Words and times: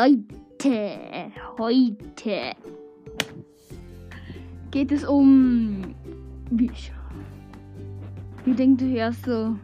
Leute, 0.00 1.30
heute 1.58 2.54
geht 4.70 4.92
es 4.92 5.04
um 5.04 5.94
Bücher. 6.50 6.94
Wie 8.46 8.54
denkt 8.54 8.80
ihr 8.80 8.96
erst 8.96 9.26
so? 9.26 9.56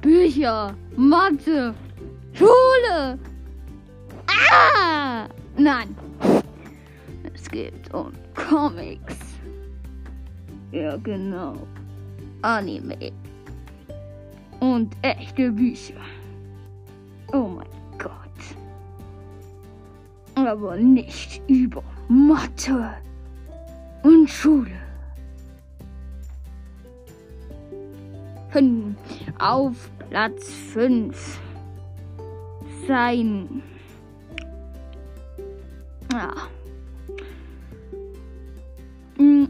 Bücher, 0.00 0.74
Mathe, 0.96 1.74
Schule. 2.32 3.18
Ah! 4.26 5.28
Nein. 5.58 5.94
Es 7.34 7.50
geht 7.50 7.92
um 7.92 8.12
Comics. 8.34 9.18
Ja, 10.72 10.96
genau. 10.96 11.54
Anime. 12.40 13.12
Und 14.60 14.96
echte 15.02 15.50
Bücher. 15.50 16.00
Oh 17.30 17.48
mein 17.48 17.75
Aber 20.46 20.76
nicht 20.76 21.42
über 21.48 21.82
Mathe 22.06 22.94
und 24.04 24.30
Schule. 24.30 24.70
Auf 29.40 29.90
Platz 30.08 30.52
5 30.72 31.40
sein. 32.86 33.60
Ja. 36.12 36.32
Mm. 39.18 39.46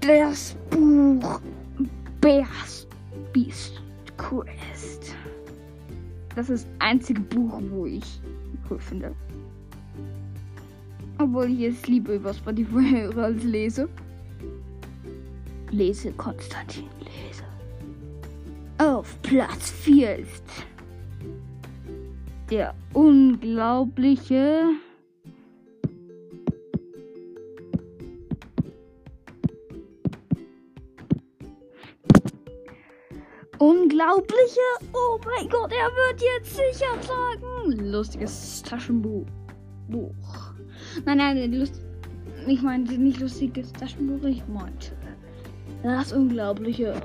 Das 0.00 0.56
Buch 0.68 1.40
Beast 2.20 2.81
Das 6.34 6.48
ist 6.48 6.66
das 6.66 6.72
einzige 6.78 7.20
Buch, 7.20 7.60
wo 7.70 7.86
ich 7.86 8.20
cool 8.70 8.78
finde. 8.78 9.14
Obwohl 11.18 11.50
ich 11.50 11.60
es 11.62 11.86
lieber 11.86 12.14
über 12.14 12.32
Spotify 12.32 12.90
höre 13.12 13.24
als 13.24 13.42
lese. 13.44 13.88
Lese 15.70 16.12
Konstantin, 16.12 16.84
lese. 17.00 17.44
Auf 18.78 19.20
Platz 19.22 19.70
4 19.70 20.16
ist 20.16 20.44
der 22.50 22.74
unglaubliche 22.92 24.72
Unglaubliche? 33.62 34.58
Oh 34.92 35.20
mein 35.24 35.48
Gott, 35.48 35.70
er 35.70 35.86
wird 35.86 36.20
jetzt 36.20 36.56
sicher 36.56 37.00
sagen. 37.00 37.92
Lustiges 37.92 38.60
Taschenbuch. 38.64 39.24
Buch. 39.86 40.54
Nein, 41.04 41.18
nein, 41.18 41.52
lust 41.52 41.80
ich 42.48 42.60
meinte 42.60 42.94
nicht 42.94 43.20
lustiges 43.20 43.72
Taschenbuch, 43.72 44.26
ich 44.26 44.42
meinte 44.48 44.96
das 45.84 46.12
Unglaubliche. 46.12 47.00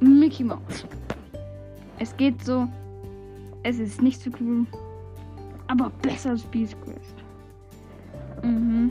Mickey 0.00 0.44
Mouse. 0.44 0.84
Es 1.98 2.14
geht 2.18 2.44
so. 2.44 2.68
Es 3.62 3.78
ist 3.78 4.02
nicht 4.02 4.20
so 4.20 4.30
cool. 4.38 4.66
Aber 5.68 5.90
besser 6.02 6.30
als 6.30 6.42
Beast 6.42 6.76
Quest. 6.82 7.14
Mhm. 8.42 8.90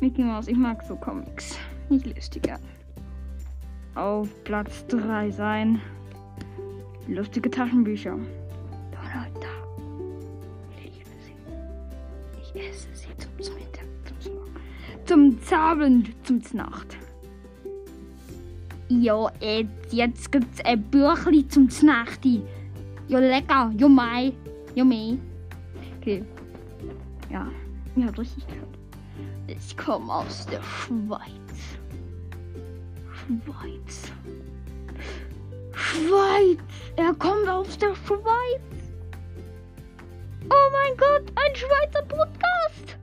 Mickey 0.00 0.22
Mouse, 0.22 0.48
ich 0.48 0.56
mag 0.56 0.82
so 0.82 0.96
Comics. 0.96 1.58
Ich 1.90 2.04
lese 2.04 2.30
die 2.30 2.40
gern. 2.40 2.60
Auf 3.94 4.28
Platz 4.44 4.86
3 4.88 5.30
sein. 5.30 5.80
Lustige 7.06 7.50
Taschenbücher. 7.50 8.18
Donald 8.90 9.34
Duck. 9.34 9.68
Ich 10.78 10.84
liebe 10.84 11.10
sie. 11.20 11.34
Ich 12.42 12.68
esse 12.68 12.88
sie 12.94 13.08
zum 13.18 13.54
Mittag, 13.54 13.86
zum, 15.04 15.40
zum 15.40 15.58
Abend, 15.58 16.10
zum 16.26 16.40
Nacht. 16.54 16.96
Ja, 18.88 19.30
jetzt, 19.90 20.30
gibt's 20.30 20.60
ein 20.64 20.82
Büchli 20.82 21.46
zum 21.48 21.70
Znachti. 21.70 22.42
Ja, 23.08 23.18
lecker. 23.18 23.72
Ja, 23.76 23.88
mei. 23.88 24.32
Ja, 24.74 24.84
mei. 24.84 25.18
Okay. 25.98 26.22
Ja, 27.30 27.48
ihr 27.96 28.06
habt 28.06 28.18
richtig 28.18 28.46
gehört. 28.46 28.83
Ich 29.46 29.76
komme 29.76 30.12
aus 30.12 30.46
der 30.46 30.62
Schweiz. 30.62 31.78
Schweiz. 33.12 34.12
Schweiz. 35.72 36.58
Er 36.96 37.14
kommt 37.14 37.48
aus 37.48 37.78
der 37.78 37.94
Schweiz. 37.94 38.60
Oh 40.50 40.70
mein 40.72 40.96
Gott, 40.96 41.32
ein 41.36 41.54
Schweizer 41.54 42.02
Podcast. 42.02 42.96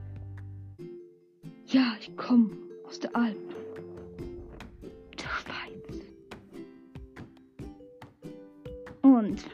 Ja, 1.66 1.94
ich 2.00 2.16
komme 2.16 2.50
aus 2.86 3.00
der 3.00 3.14
Alpen. 3.16 3.54
Der 5.18 5.28
Schweiz. 5.28 6.04
Und 9.02 9.44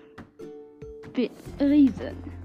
bin 1.12 1.30
Riesen. 1.60 2.37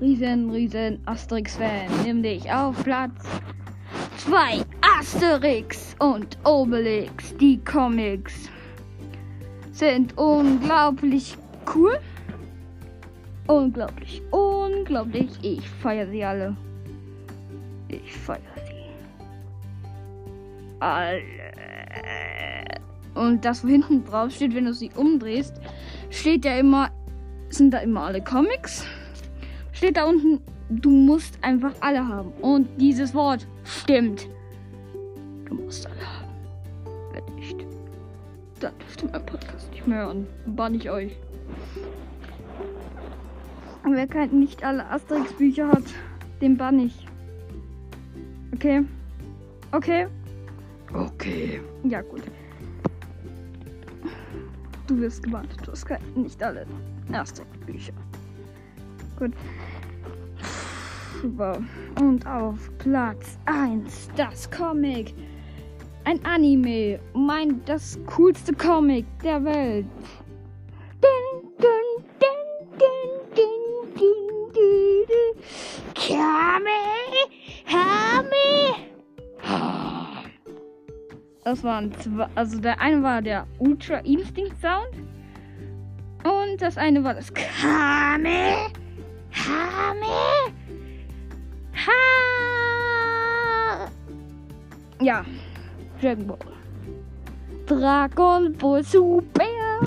Riesen, 0.00 0.50
Riesen 0.50 1.00
Asterix-Fan. 1.06 1.88
Nimm 2.04 2.22
dich 2.22 2.52
auf 2.52 2.82
Platz 2.84 3.24
2. 4.18 4.62
Asterix 4.98 5.96
und 5.98 6.36
Obelix. 6.44 7.34
Die 7.38 7.58
Comics 7.64 8.50
sind 9.72 10.16
unglaublich 10.18 11.38
cool. 11.74 11.98
Unglaublich, 13.46 14.20
unglaublich. 14.32 15.30
Ich 15.40 15.66
feiere 15.66 16.08
sie 16.08 16.22
alle. 16.22 16.54
Ich 17.88 18.12
feiere 18.12 18.40
sie. 18.66 19.94
Alle. 20.80 21.22
Und 23.14 23.46
das, 23.46 23.64
wo 23.64 23.68
hinten 23.68 24.04
drauf 24.04 24.30
steht, 24.30 24.54
wenn 24.54 24.66
du 24.66 24.74
sie 24.74 24.90
umdrehst, 24.94 25.54
steht 26.10 26.44
ja 26.44 26.58
immer, 26.58 26.90
sind 27.48 27.72
da 27.72 27.78
immer 27.78 28.02
alle 28.02 28.22
Comics. 28.22 28.84
Steht 29.76 29.98
da 29.98 30.04
unten, 30.04 30.40
du 30.70 30.88
musst 30.88 31.38
einfach 31.44 31.74
alle 31.80 32.08
haben. 32.08 32.32
Und 32.40 32.66
dieses 32.80 33.12
Wort 33.12 33.46
stimmt. 33.62 34.26
Du 35.44 35.54
musst 35.54 35.86
alle 35.86 36.00
haben. 36.00 36.30
Wenn 37.12 37.34
nicht, 37.34 37.66
dann 38.58 38.72
dürft 38.78 39.02
ihr 39.02 39.10
meinen 39.10 39.26
Podcast 39.26 39.70
nicht 39.70 39.86
mehr 39.86 39.98
hören. 39.98 40.26
Bann 40.46 40.74
ich 40.74 40.88
euch. 40.88 41.14
Und 43.84 43.94
wer 43.94 44.06
kein, 44.06 44.40
nicht 44.40 44.64
alle 44.64 44.88
Asterix-Bücher 44.88 45.68
hat, 45.68 45.84
den 46.40 46.56
bann 46.56 46.78
ich. 46.78 47.06
Okay? 48.54 48.82
Okay? 49.72 50.06
Okay. 50.94 51.60
Ja, 51.84 52.00
gut. 52.00 52.22
Du 54.86 54.98
wirst 54.98 55.22
gewarnt. 55.22 55.54
Du 55.66 55.72
hast 55.72 55.84
kein, 55.84 56.00
nicht 56.14 56.42
alle 56.42 56.66
Asterix-Bücher. 57.12 57.92
Gut. 59.18 59.32
Wow. 61.22 61.58
Und 62.00 62.26
auf 62.26 62.70
Platz 62.78 63.38
1 63.46 64.10
das 64.16 64.50
Comic. 64.50 65.14
Ein 66.04 66.24
Anime. 66.24 67.00
Mein, 67.14 67.64
das 67.64 67.98
coolste 68.06 68.52
Comic 68.52 69.06
der 69.22 69.44
Welt. 69.44 69.86
Dun, 71.00 71.50
dun, 71.58 72.04
dun, 72.20 72.78
dun, 72.78 73.34
dun, 73.34 73.94
dun, 73.94 74.52
dun, 74.52 75.06
dun. 75.08 75.36
Kame, 75.94 76.68
Hame. 77.66 78.86
Das 81.46 81.62
waren 81.62 81.92
zwei, 82.00 82.28
also 82.34 82.60
der 82.60 82.80
eine 82.80 83.02
war 83.04 83.22
der 83.22 83.46
Ultra 83.58 83.98
Instinct 83.98 84.60
Sound 84.60 84.90
und 86.24 86.60
das 86.60 86.76
eine 86.76 87.04
war 87.04 87.14
das 87.14 87.32
Kame, 87.32 88.66
Hame, 89.46 90.52
Ha. 91.72 91.92
Ja, 95.00 95.24
Dragon 96.00 96.26
Ball. 96.26 96.38
Dragon 97.66 98.52
Ball 98.54 98.82
Super 98.82 99.44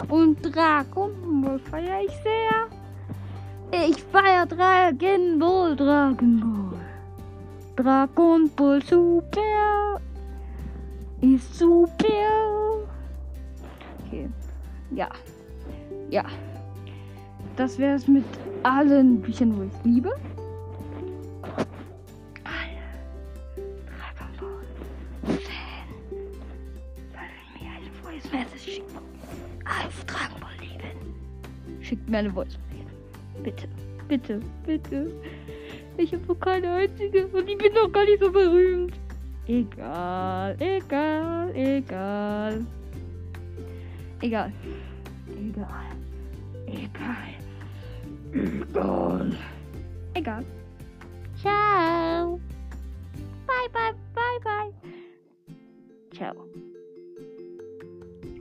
und 0.07 0.41
Dragon 0.41 1.41
Ball 1.41 1.59
feiere 1.59 2.01
ich 2.05 2.11
sehr. 2.23 2.67
Ich 3.71 4.01
feiere 4.03 4.45
Dragon 4.45 5.39
Ball, 5.39 5.75
Dragon 5.75 6.39
Ball. 6.39 6.79
Dragon 7.75 8.49
Ball 8.55 8.81
Super 8.81 9.99
ist 11.21 11.57
super. 11.57 12.87
Okay, 14.05 14.29
ja, 14.91 15.09
ja 16.09 16.23
das 17.59 17.77
wäre 17.77 17.95
es 17.95 18.07
mit 18.07 18.23
allen 18.63 19.21
Büchern, 19.21 19.57
wo 19.57 19.63
ich 19.63 19.83
liebe. 19.83 20.11
Alle 22.45 22.85
Dragon 23.85 24.31
Ball 24.39 24.63
Fan 25.25 25.89
sollen 27.11 27.47
mir 27.59 27.69
eine 27.75 27.91
Voice 28.01 28.31
Message 28.31 28.75
schicken. 28.75 28.97
Auf 29.65 30.05
Dragon 30.05 30.39
Ball 30.39 30.55
Leben. 30.61 31.81
Schickt 31.81 32.09
mir 32.09 32.19
eine 32.19 32.31
Voice 32.31 32.57
Message. 32.71 32.87
Bitte, 33.43 33.67
bitte, 34.07 34.39
bitte. 34.65 35.11
Ich 35.97 36.13
habe 36.13 36.25
noch 36.27 36.39
keine 36.39 36.71
einzige 36.71 37.27
und 37.27 37.49
ich 37.49 37.57
bin 37.57 37.73
noch 37.73 37.91
gar 37.91 38.05
nicht 38.05 38.23
so 38.23 38.31
berühmt. 38.31 38.93
Egal, 39.47 40.55
egal, 40.59 41.53
egal. 41.53 42.65
Egal. 44.21 44.53
Egal. 45.27 45.67
Egal. 46.67 47.48
Egal. 48.33 49.31
Egal. 50.15 50.43
Ciao. 51.41 52.39
Bye, 53.47 53.67
bye, 53.73 53.93
bye, 54.13 54.39
bye. 54.43 54.71
Ciao. 56.11 56.35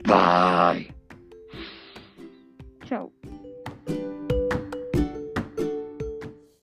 Bye. 0.05 0.85